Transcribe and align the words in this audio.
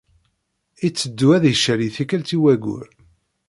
Itteddu 0.87 1.27
ad 1.35 1.43
icali 1.51 1.89
tikkelt 1.95 2.29
i 2.37 2.37
wayyur. 2.41 2.87